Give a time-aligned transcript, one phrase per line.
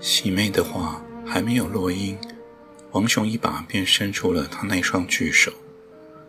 [0.00, 2.16] 喜妹的话还没有落音，
[2.92, 5.52] 王雄一把便伸出了他那双巨手，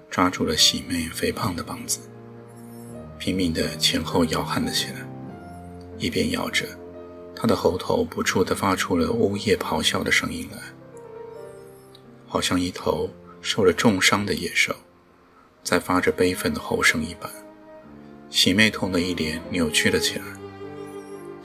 [0.09, 1.99] 抓住了喜妹肥胖的膀子，
[3.19, 4.95] 拼命地前后摇撼了起来。
[5.99, 6.65] 一边摇着，
[7.35, 10.57] 他的喉头不住地发出了呜咽咆哮的声音来，
[12.27, 13.09] 好像一头
[13.41, 14.75] 受了重伤的野兽
[15.63, 17.29] 在发着悲愤的吼声一般。
[18.29, 20.25] 喜妹痛得一脸扭曲了起来，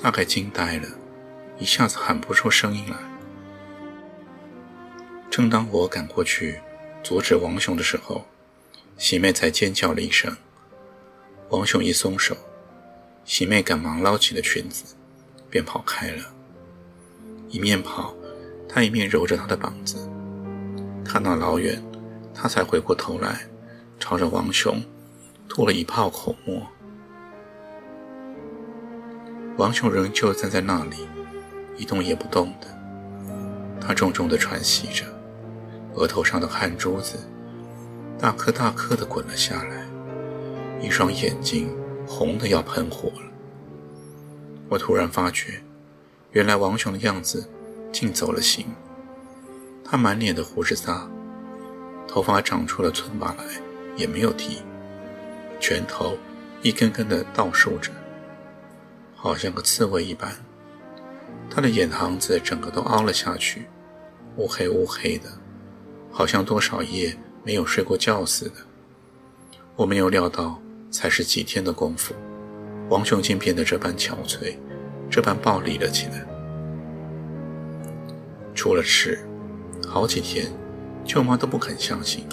[0.00, 0.88] 大概惊呆了。
[1.58, 2.96] 一下子喊不出声音来。
[5.30, 6.60] 正当我赶过去
[7.02, 8.24] 阻止王雄的时候，
[8.96, 10.36] 喜妹才尖叫了一声。
[11.50, 12.36] 王雄一松手，
[13.24, 14.94] 喜妹赶忙捞起了裙子，
[15.50, 16.24] 便跑开了。
[17.48, 18.14] 一面跑，
[18.68, 20.08] 她一面揉着他的膀子。
[21.04, 21.80] 看到老远，
[22.34, 23.46] 她才回过头来，
[24.00, 24.82] 朝着王雄
[25.48, 26.66] 吐了一泡口沫。
[29.56, 31.06] 王雄仍旧站在那里。
[31.76, 32.66] 一动也不动的，
[33.80, 35.04] 他重重地喘息着，
[35.94, 37.18] 额头上的汗珠子
[38.18, 39.86] 大颗大颗地滚了下来，
[40.80, 41.68] 一双眼睛
[42.06, 43.30] 红得要喷火了。
[44.68, 45.62] 我突然发觉，
[46.32, 47.48] 原来王雄的样子
[47.92, 48.66] 竟走了形，
[49.84, 51.08] 他满脸的胡子渣，
[52.08, 53.44] 头发长出了寸把来，
[53.96, 54.62] 也没有剃，
[55.60, 56.16] 拳头
[56.62, 57.90] 一根根地倒竖着，
[59.14, 60.32] 好像个刺猬一般。
[61.54, 63.66] 他的眼膛子整个都凹了下去，
[64.38, 65.28] 乌黑乌黑的，
[66.10, 68.54] 好像多少夜没有睡过觉似的。
[69.76, 70.60] 我没有料到，
[70.90, 72.12] 才是几天的功夫，
[72.88, 74.56] 王雄竟变得这般憔悴，
[75.08, 76.26] 这般暴力了起来。
[78.52, 79.24] 出了事，
[79.86, 80.52] 好几天，
[81.04, 82.26] 舅妈都不肯相信。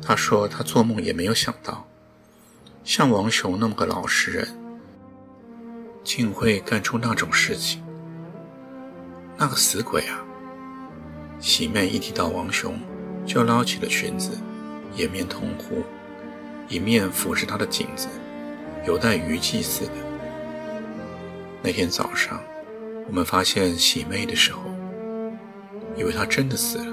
[0.00, 1.86] 她说她做梦也没有想到，
[2.84, 4.61] 像王雄那么个老实人。
[6.04, 7.82] 竟会干出那种事情！
[9.36, 10.22] 那个死鬼啊！
[11.40, 12.78] 喜妹一提到王雄，
[13.26, 14.38] 就捞起了裙子，
[14.94, 15.82] 掩面痛呼，
[16.68, 18.08] 一面抚着他的颈子，
[18.86, 19.92] 有待余悸似的。
[21.62, 22.40] 那天早上，
[23.08, 24.60] 我们发现喜妹的时候，
[25.96, 26.84] 以为她真的死了。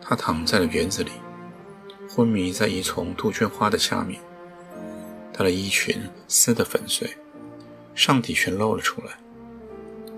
[0.00, 1.10] 她躺在了园子里，
[2.08, 4.20] 昏迷在一丛杜鹃花的下面，
[5.32, 7.08] 她的衣裙撕得粉碎。
[7.94, 9.12] 上体全露了出来，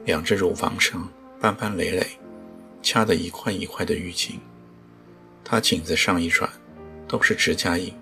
[0.05, 1.09] 两只乳房上
[1.41, 2.07] 斑斑累累，
[2.83, 4.41] 掐得一块一块的淤青。
[5.45, 6.51] 他颈子上一转，
[7.07, 7.93] 都是指甲印。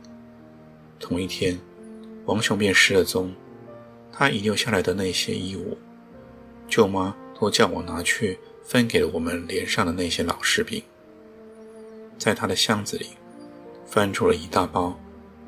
[1.01, 1.59] 同一天，
[2.25, 3.35] 王雄便失了踪。
[4.13, 5.77] 他遗留下来的那些衣物，
[6.69, 10.81] 舅妈都叫我拿去分给了我们连上的那些老士兵。
[12.17, 13.09] 在他的箱子里，
[13.85, 14.97] 翻出了一大包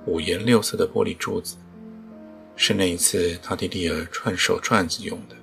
[0.04, 1.56] 五颜六色的玻璃珠子。
[2.56, 5.36] 是那一次他替丽儿串手串子用的。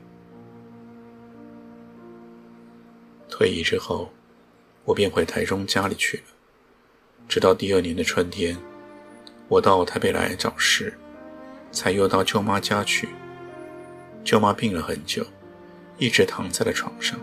[3.30, 4.12] 退役之后，
[4.84, 6.24] 我便回台中家里去了。
[7.28, 8.58] 直到第二年的春天，
[9.48, 10.94] 我到台北来找事，
[11.72, 13.10] 才又到舅妈家去。
[14.24, 15.26] 舅妈病了很久，
[15.98, 17.20] 一直躺在了床上，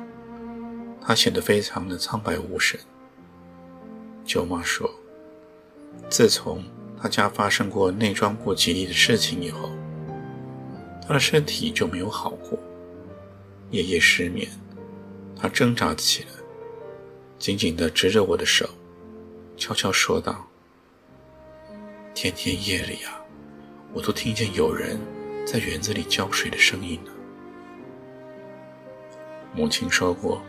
[1.01, 2.79] 她显得非常的苍白无神。
[4.25, 4.89] 舅妈说，
[6.09, 6.65] 自从
[7.01, 9.71] 他家发生过内装不吉利的事情以后。
[11.07, 12.59] 他的身体就没有好过，
[13.71, 14.49] 夜夜失眠。
[15.37, 16.29] 他挣扎起来，
[17.39, 18.69] 紧紧地执着我的手，
[19.57, 20.47] 悄悄说道
[22.15, 23.21] ：“天天夜里啊，
[23.93, 25.01] 我都听见有人
[25.47, 27.11] 在园子里浇水的声音呢。”
[29.57, 30.43] 母亲说过，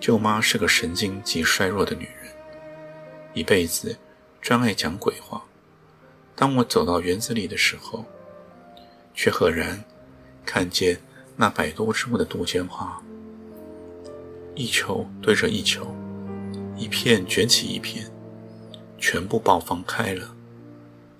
[0.00, 2.32] 舅妈是个神经极衰弱的女人，
[3.34, 3.96] 一辈子
[4.40, 5.44] 专爱讲鬼话。
[6.34, 8.04] 当我走到园子里的时候，
[9.14, 9.82] 却赫然。
[10.44, 10.98] 看见
[11.36, 13.00] 那百多株的杜鹃花，
[14.56, 15.86] 一球对着一球，
[16.76, 18.10] 一片卷起一片，
[18.98, 20.34] 全部爆放开了，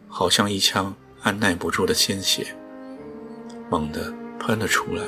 [0.09, 0.93] 好像一腔
[1.23, 2.49] 按耐不住的鲜血，
[3.71, 5.05] 猛地喷了出来，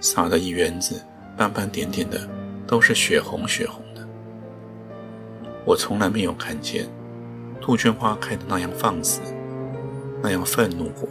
[0.00, 1.00] 洒的一园子
[1.36, 2.26] 斑斑点点的，
[2.66, 4.08] 都是血红血红的。
[5.66, 6.88] 我从来没有看见
[7.60, 9.20] 杜鹃花开的那样放肆，
[10.22, 11.06] 那样愤怒过。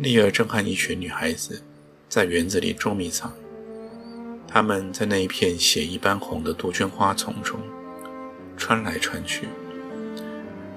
[0.00, 1.62] 丽儿正和一群女孩子
[2.08, 3.30] 在园子里捉迷藏。
[4.48, 7.60] 他们在那一片血一般红的杜鹃花丛中
[8.56, 9.46] 穿来穿去，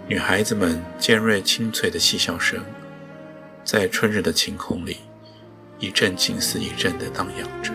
[0.09, 2.61] 女孩子们尖锐清脆的嬉笑声，
[3.63, 4.97] 在春日的晴空里
[5.79, 7.73] 一阵紧似一阵的荡漾着。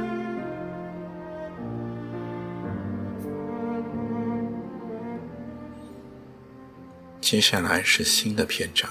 [7.22, 8.90] 接下来是新的篇章，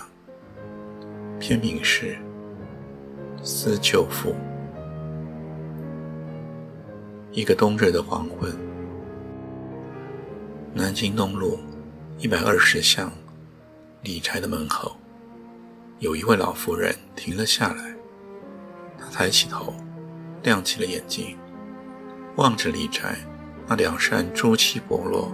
[1.39, 2.15] 篇名是
[3.48, 4.32] 《思旧妇》。
[7.32, 8.54] 一个冬日的黄昏，
[10.74, 11.58] 南京东路
[12.18, 13.10] 一百二十巷
[14.02, 14.98] 李宅的门口，
[16.00, 17.96] 有一位老妇人停了下来。
[19.00, 19.74] 她抬起头，
[20.44, 21.38] 亮起了眼睛，
[22.36, 23.16] 望着李宅
[23.66, 25.32] 那两扇朱漆剥落、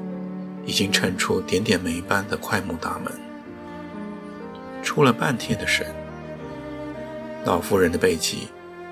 [0.67, 3.11] 已经衬出点点霉斑的快木大门，
[4.83, 5.87] 出了半天的神，
[7.45, 8.47] 老妇人的背脊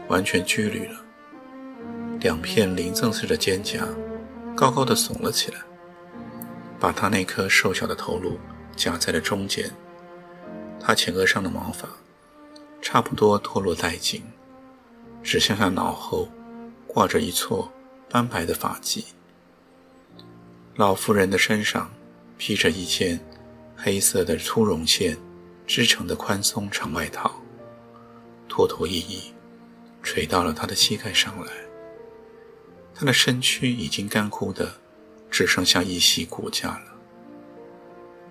[0.10, 1.00] 完全拘捋了。
[2.20, 3.80] 两片鳞赠似的肩胛
[4.56, 5.60] 高高的耸了起来，
[6.80, 8.38] 把她那颗瘦小的头颅
[8.76, 9.72] 夹在了中间。
[10.80, 11.88] 她前额上的毛发
[12.82, 14.22] 差不多脱落殆尽，
[15.24, 16.28] 只剩下脑后
[16.86, 17.72] 挂着一撮
[18.10, 19.06] 斑白的发髻。
[20.76, 21.90] 老妇人的身上
[22.38, 23.20] 披着一件
[23.78, 25.18] 黑色的粗绒线
[25.66, 27.41] 织成的宽松长外套，
[28.52, 29.32] 拖拖曳曳
[30.04, 31.54] 垂到了他的膝盖上来。
[32.94, 34.76] 他的身躯已经干枯的，
[35.30, 36.84] 只剩下一袭骨架了。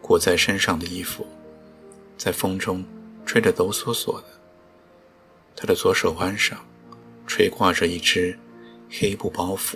[0.03, 1.27] 裹在身上的衣服，
[2.19, 2.85] 在风中
[3.25, 4.25] 吹得抖嗦嗦的。
[5.57, 6.59] 他的左手腕上，
[7.27, 8.39] 垂挂着一只
[8.91, 9.73] 黑布包袱。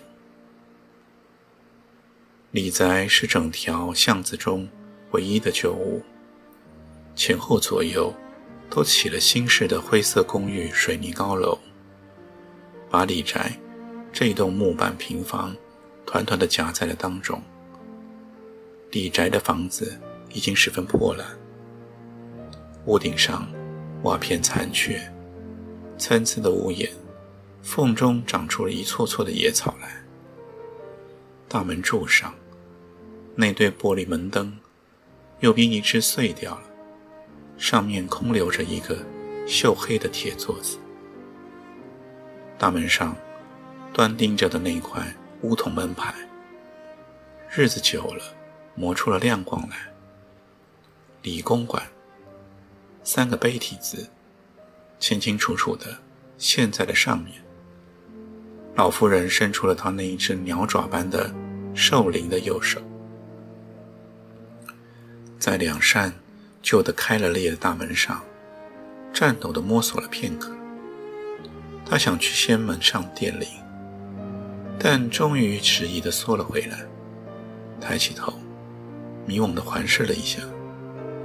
[2.50, 4.68] 李宅是整条巷子中
[5.12, 6.02] 唯一的旧屋，
[7.16, 8.12] 前后左右
[8.70, 11.58] 都起了新式的灰色公寓水泥高楼，
[12.90, 13.58] 把李宅。
[14.12, 15.56] 这栋木板平房，
[16.06, 17.42] 团团的夹在了当中。
[18.92, 20.00] 李宅的房子
[20.32, 21.26] 已经十分破烂，
[22.86, 23.48] 屋顶上
[24.04, 25.02] 瓦片残缺，
[25.98, 26.88] 参差的屋檐
[27.60, 30.00] 缝中长出了一簇簇的野草来。
[31.48, 32.32] 大门柱上
[33.34, 34.56] 那对玻璃门灯，
[35.40, 36.62] 右边一只碎掉了，
[37.56, 38.98] 上面空留着一个
[39.46, 40.78] 锈黑的铁座子。
[42.58, 43.16] 大门上。
[43.92, 45.06] 端钉着的那块
[45.42, 46.12] 乌铜门牌，
[47.48, 48.24] 日子久了，
[48.74, 49.76] 磨出了亮光来。
[51.22, 51.80] 李公馆
[53.04, 54.10] 三个碑体字，
[54.98, 55.96] 清清楚楚的
[56.38, 57.40] 现在的上面。
[58.74, 61.32] 老妇人伸出了她那一只鸟爪般的
[61.72, 62.82] 瘦灵的右手，
[65.38, 66.12] 在两扇
[66.64, 68.22] 旧的开了裂的大门上，
[69.12, 70.50] 颤抖的摸索了片刻。
[71.84, 73.46] 他想去仙门上电铃。
[74.78, 76.78] 但终于迟疑地缩了回来，
[77.80, 78.32] 抬起头，
[79.26, 80.40] 迷惘地环视了一下，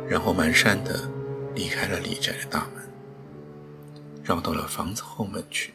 [0.07, 1.09] 然后蹒跚地
[1.55, 2.83] 离开了李宅的大门，
[4.23, 5.73] 绕到了房子后门去。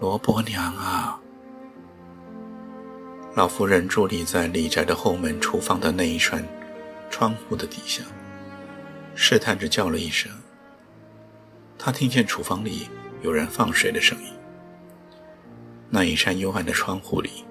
[0.00, 1.18] 罗伯娘啊！
[3.34, 6.42] 老夫人伫立在李宅的后门厨房的那一扇
[7.10, 8.02] 窗户的底下，
[9.14, 10.30] 试探着叫了一声。
[11.76, 12.88] 他听见厨房里
[13.22, 14.32] 有人放水的声音。
[15.90, 17.44] 那一扇幽暗的窗户里，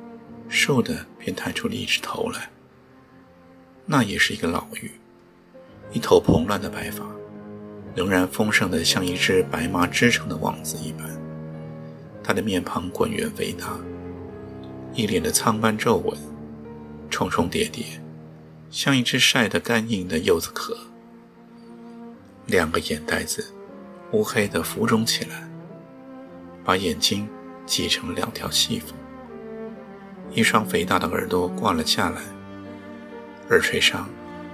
[0.47, 2.49] 瘦的便探出了一只头来。
[3.85, 4.89] 那也是一个老妪，
[5.91, 7.03] 一头蓬乱的白发，
[7.95, 11.05] 仍然丰盛的像一只白麻织成的网子一般。
[12.23, 13.77] 他的面庞滚圆肥大，
[14.93, 16.17] 一脸的苍斑皱纹，
[17.09, 17.85] 重重叠叠，
[18.69, 20.77] 像一只晒得干硬的柚子壳。
[22.47, 23.53] 两个眼袋子
[24.11, 25.47] 乌黑的浮肿起来，
[26.63, 27.27] 把眼睛。
[27.69, 28.95] 挤成两条细缝，
[30.31, 32.19] 一双肥大的耳朵挂了下来，
[33.51, 34.09] 耳垂上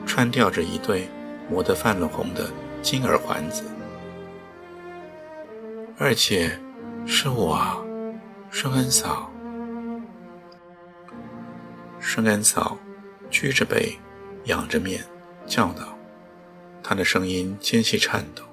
[0.06, 1.08] 穿吊着一对
[1.50, 3.64] 磨得泛了红的金耳环子。
[5.98, 6.60] 二姐，
[7.06, 7.78] 是我啊，
[8.50, 9.32] 顺恩嫂。
[12.02, 12.78] 顺恩嫂
[13.32, 13.98] 撅着背，
[14.46, 15.04] 仰着面
[15.48, 15.98] 叫道，
[16.84, 18.44] 她的声音尖细颤抖：“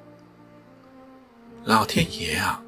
[1.65, 2.63] 老天爷啊！”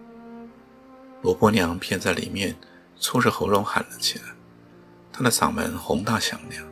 [1.23, 2.55] 罗伯娘便在里面
[2.99, 4.25] 粗着喉咙喊了起来，
[5.13, 6.63] 她的嗓门宏大响亮。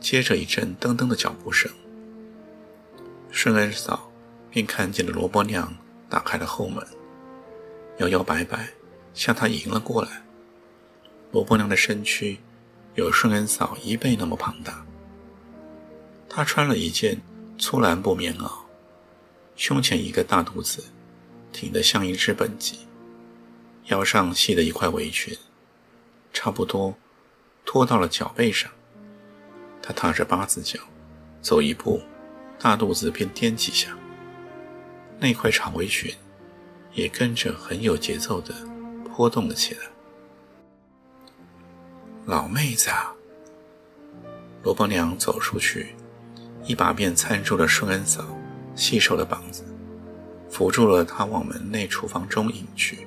[0.00, 1.70] 接着一阵噔噔的脚步声，
[3.30, 4.10] 顺恩嫂
[4.50, 5.72] 便看见了罗伯娘
[6.08, 6.84] 打开了后门，
[7.98, 8.68] 摇摇摆摆
[9.14, 10.22] 向她迎了过来。
[11.30, 12.40] 罗伯娘的身躯
[12.96, 14.84] 有顺恩嫂一倍那么庞大，
[16.34, 17.20] 她穿了一件
[17.58, 18.50] 粗蓝布棉袄，
[19.54, 20.82] 胸前一个大肚子
[21.52, 22.88] 挺得像一只笨鸡，
[23.88, 25.36] 腰上系的一块围裙，
[26.32, 26.94] 差不多
[27.66, 28.70] 拖到了脚背上。
[29.82, 30.80] 他踏着八字脚，
[31.42, 32.00] 走一步，
[32.58, 33.94] 大肚子便颠几下，
[35.20, 36.14] 那块长围裙
[36.94, 38.54] 也跟着很有节奏地
[39.14, 39.80] 波动了起来。
[42.24, 43.12] 老妹子啊！
[44.62, 45.94] 罗伯娘走出去，
[46.64, 48.24] 一把便搀住了顺恩嫂
[48.74, 49.64] 细瘦的膀子，
[50.48, 53.06] 扶住了她往门内厨房中引去。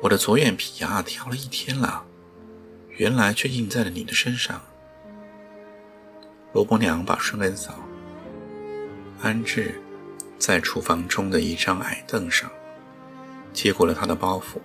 [0.00, 2.04] 我的左眼皮呀，跳了一天了，
[2.90, 4.60] 原来却印在了你的身上。
[6.52, 7.74] 罗伯娘把顺恩嫂
[9.20, 9.80] 安置
[10.38, 12.50] 在厨房中的一张矮凳上，
[13.52, 14.58] 接过了她的包袱，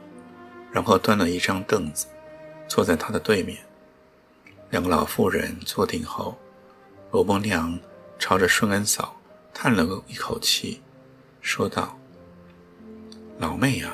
[0.71, 2.07] 然后端了一张凳子，
[2.67, 3.57] 坐在她的对面。
[4.69, 6.37] 两个老妇人坐定后，
[7.11, 7.77] 罗伯娘
[8.17, 9.19] 朝着顺恩嫂
[9.53, 10.81] 叹了一口气，
[11.41, 11.99] 说道
[13.37, 13.91] ：“老妹呀，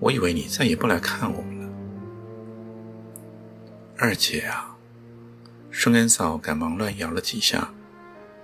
[0.00, 1.72] 我以为你再也不来看我们了。”
[3.96, 4.76] 二姐啊，
[5.70, 7.70] 顺恩嫂赶忙乱摇了几下，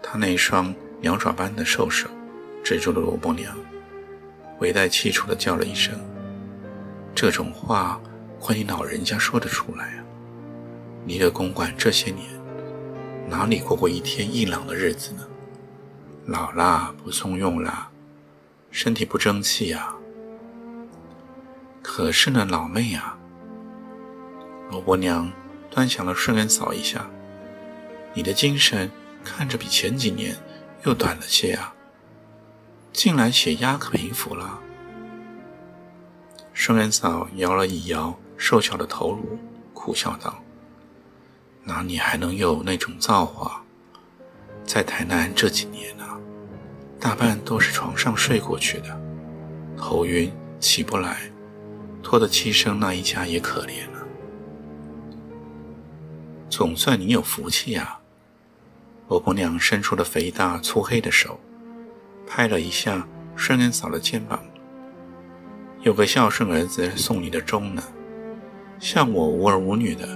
[0.00, 2.08] 她那双鸟爪般的瘦手，
[2.62, 3.52] 止住了罗伯娘，
[4.60, 5.98] 微带气楚的叫了一声
[7.12, 8.00] ：“这种话，
[8.38, 10.04] 怪你老人家说得出来啊！”
[11.04, 12.24] 你的公馆这些年，
[13.30, 15.24] 哪里过过一天硬朗的日子呢？
[16.26, 17.88] 老啦，不送用啦，
[18.72, 19.94] 身体不争气呀。
[21.80, 23.16] 可是呢，老妹啊，
[24.68, 25.30] 罗伯娘
[25.70, 27.08] 端详了顺恩嫂一下，
[28.12, 28.90] 你的精神
[29.24, 30.36] 看着比前几年
[30.82, 31.72] 又短了些啊。
[32.92, 34.58] 近来血压可平复了。
[36.52, 39.38] 顺恩嫂摇了一摇瘦小的头颅，
[39.72, 40.36] 苦笑道。
[41.64, 43.62] 哪里还能有那种造化？
[44.64, 46.18] 在台南这几年啊，
[47.00, 49.00] 大半都是床上睡过去的，
[49.76, 51.18] 头晕起不来，
[52.02, 54.06] 拖得七生那一家也可怜了。
[56.48, 57.98] 总算你有福气呀！
[59.08, 61.40] 罗婆娘伸出了肥大粗黑的手，
[62.26, 64.40] 拍了一下顺恩嫂的肩膀。
[65.82, 67.82] 有个孝顺儿子送你的钟呢，
[68.78, 70.06] 像我无儿无女的。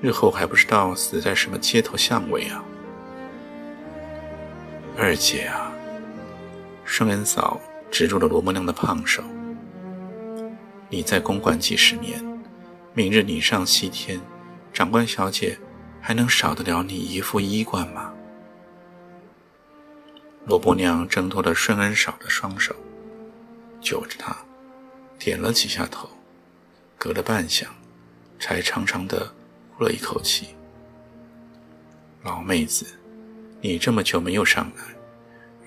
[0.00, 2.62] 日后还不知道死在什么街头巷尾啊！
[4.96, 5.72] 二姐啊，
[6.84, 9.24] 圣恩嫂执住了罗伯娘的胖手。
[10.88, 12.24] 你在公馆几十年，
[12.94, 14.20] 明日你上西天，
[14.72, 15.58] 长官小姐
[16.00, 18.12] 还能少得了你一副衣冠吗？
[20.46, 22.74] 罗伯娘挣脱了顺恩嫂的双手，
[23.80, 24.36] 揪着她，
[25.18, 26.08] 点了几下头，
[26.96, 27.64] 隔了半晌，
[28.38, 29.34] 才长长的。
[29.78, 30.48] 呼了一口气，
[32.24, 32.84] 老妹子，
[33.60, 34.82] 你这么久没有上来，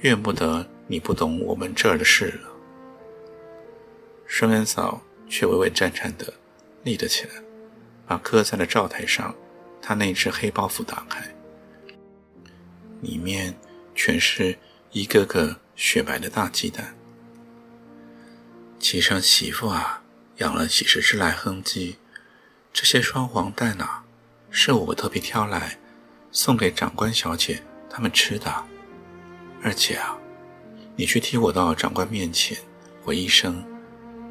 [0.02, 2.50] 怨不得你不懂我们这儿的事了。
[4.28, 6.34] 顺恩嫂却微微颤颤的
[6.84, 7.30] 立了起来，
[8.06, 9.34] 把搁在了灶台上
[9.82, 11.34] 她那只黑包袱打开，
[13.00, 13.58] 里面
[13.96, 14.58] 全是
[14.92, 16.94] 一个个雪白的大鸡蛋。
[18.78, 20.04] 骑上媳妇啊，
[20.40, 21.96] 养了几十只来哼鸡。
[22.74, 24.01] 这些双黄蛋啊，
[24.52, 25.76] 是我特别挑来
[26.32, 28.54] 送给长官小姐他们吃的。
[29.64, 30.18] 二姐啊，
[30.96, 32.58] 你去替我到长官面前
[33.02, 33.64] 回一声，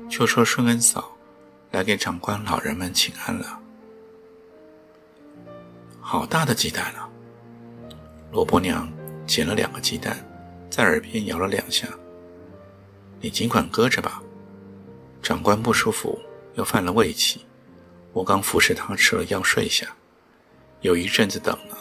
[0.08, 1.10] 就说顺恩嫂
[1.70, 3.58] 来给长官老人们请安了。
[6.00, 7.08] 好大的鸡蛋啊！
[8.32, 8.90] 罗伯娘
[9.26, 10.16] 捡了两个鸡蛋，
[10.68, 11.86] 在耳边摇了两下。
[13.20, 14.22] 你尽管搁着吧，
[15.22, 16.18] 长官不舒服，
[16.54, 17.46] 又犯了胃气。
[18.12, 19.86] 我刚服侍他吃了药，睡下，
[20.80, 21.76] 有一阵子等了。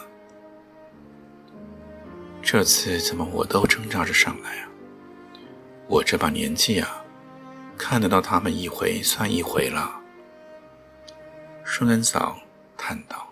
[2.42, 4.68] 这次怎么我都挣扎着上来啊？
[5.86, 7.04] 我这把年纪啊，
[7.76, 10.00] 看得到他们一回算一回了。
[11.64, 12.38] 顺恩嫂
[12.76, 13.28] 叹道：“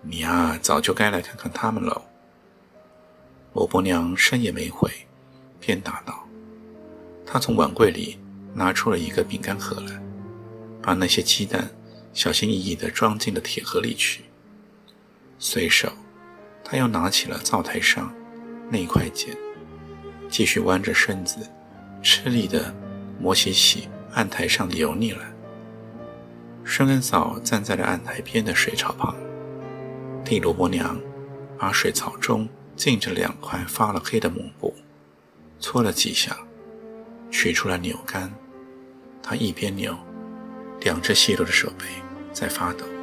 [0.00, 2.02] 你呀，早就该来看看他们喽。”
[3.54, 4.90] 罗伯娘声也没回，
[5.60, 6.26] 便答道
[7.26, 8.18] ：“她从碗柜里
[8.54, 10.00] 拿出了一个饼干盒来。”
[10.82, 11.70] 把那些鸡蛋
[12.14, 14.24] 小心翼翼地装进了铁盒里去。
[15.38, 15.92] 随手，
[16.62, 18.14] 他又拿起了灶台上
[18.70, 19.36] 那块剪，
[20.28, 21.38] 继续弯着身子，
[22.02, 22.74] 吃力地
[23.18, 25.32] 磨起起案台上的油腻来。
[26.64, 29.16] 顺恩嫂站在了案台边的水槽旁，
[30.24, 31.00] 替罗伯娘
[31.58, 34.74] 把水槽中浸着两块发了黑的抹布
[35.58, 36.36] 搓了几下，
[37.30, 38.32] 取出了扭杆。
[39.22, 39.96] 她一边扭。
[40.80, 41.84] 两只细弱的手背
[42.32, 43.01] 在发抖。